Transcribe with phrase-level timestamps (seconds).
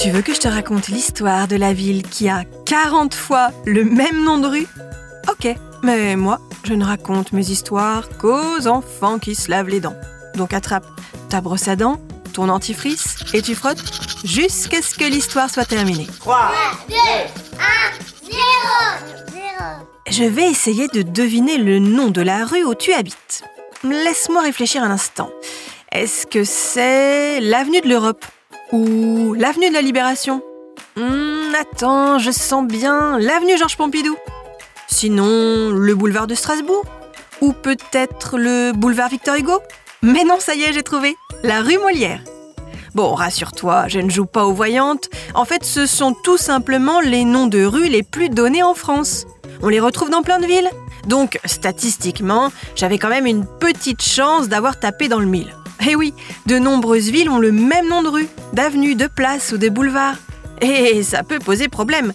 [0.00, 3.84] Tu veux que je te raconte l'histoire de la ville qui a 40 fois le
[3.84, 4.66] même nom de rue?
[5.28, 9.96] Ok, mais moi, je ne raconte mes histoires qu'aux enfants qui se lavent les dents.
[10.36, 10.86] Donc attrape
[11.28, 12.00] ta brosse à dents,
[12.32, 13.84] ton antifrice et tu frottes
[14.24, 16.06] jusqu'à ce que l'histoire soit terminée.
[16.20, 16.50] 3,
[16.88, 16.98] 2, 1,
[18.24, 18.34] 0
[20.08, 23.44] Je vais essayer de deviner le nom de la rue où tu habites.
[23.84, 25.28] Laisse-moi réfléchir un instant.
[25.92, 28.24] Est-ce que c'est l'avenue de l'Europe?
[28.72, 30.42] Ou l'avenue de la Libération
[30.96, 34.16] Hmm, Attends, je sens bien l'avenue Georges Pompidou.
[34.88, 36.84] Sinon, le boulevard de Strasbourg
[37.40, 39.58] Ou peut-être le boulevard Victor Hugo
[40.02, 41.16] Mais non, ça y est, j'ai trouvé.
[41.42, 42.20] La rue Molière.
[42.94, 45.08] Bon, rassure-toi, je ne joue pas aux voyantes.
[45.34, 49.26] En fait, ce sont tout simplement les noms de rues les plus donnés en France.
[49.62, 50.70] On les retrouve dans plein de villes.
[51.06, 55.54] Donc, statistiquement, j'avais quand même une petite chance d'avoir tapé dans le mille.
[55.86, 56.12] Eh oui,
[56.46, 60.16] de nombreuses villes ont le même nom de rue, d'avenue, de place ou de boulevard.
[60.60, 62.12] Et ça peut poser problème,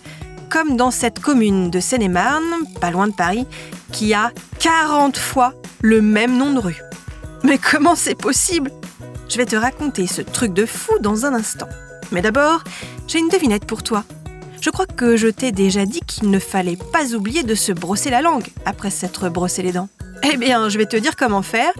[0.50, 2.44] comme dans cette commune de Seine-et-Marne,
[2.80, 3.48] pas loin de Paris,
[3.92, 6.82] qui a 40 fois le même nom de rue.
[7.44, 8.72] Mais comment c'est possible?
[9.30, 11.70] Je vais te raconter ce truc de fou dans un instant.
[12.12, 12.64] Mais d'abord,
[13.08, 14.04] j'ai une devinette pour toi.
[14.62, 18.12] Je crois que je t'ai déjà dit qu'il ne fallait pas oublier de se brosser
[18.12, 19.90] la langue après s'être brossé les dents.
[20.24, 21.72] Eh bien, je vais te dire comment faire.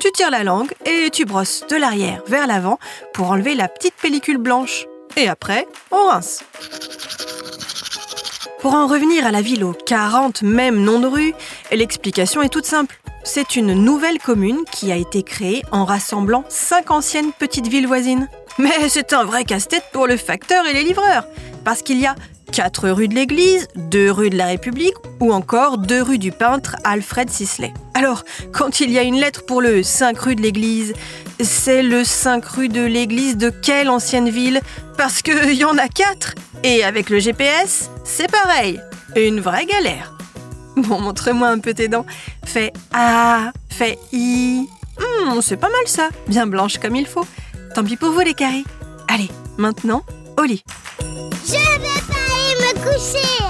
[0.00, 2.78] Tu tires la langue et tu brosses de l'arrière vers l'avant
[3.12, 4.86] pour enlever la petite pellicule blanche.
[5.18, 6.42] Et après, on rince.
[8.60, 11.34] Pour en revenir à la ville aux 40 mêmes noms de rue,
[11.70, 12.98] l'explication est toute simple.
[13.24, 18.26] C'est une nouvelle commune qui a été créée en rassemblant cinq anciennes petites villes voisines.
[18.56, 21.26] Mais c'est un vrai casse-tête pour le facteur et les livreurs,
[21.62, 22.14] parce qu'il y a
[22.52, 26.76] 4 rues de l'église, 2 rues de la République ou encore 2 rues du peintre
[26.84, 27.74] Alfred Sisley.
[28.00, 30.94] Alors, quand il y a une lettre pour le 5 rue de l'église,
[31.38, 34.62] c'est le 5 rue de l'église de quelle ancienne ville?
[34.96, 38.80] Parce qu'il y en a 4 Et avec le GPS, c'est pareil.
[39.16, 40.14] Une vraie galère.
[40.76, 42.06] Bon, montre-moi un peu tes dents.
[42.42, 44.66] Fais A, fais I.
[44.98, 47.26] Hmm, c'est pas mal ça, bien blanche comme il faut.
[47.74, 48.64] Tant pis pour vous les caries.
[49.08, 50.04] Allez, maintenant,
[50.38, 50.64] au lit.
[51.00, 53.49] Je vais pas aller me coucher